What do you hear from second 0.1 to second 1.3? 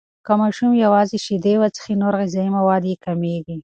که ماشوم یوازې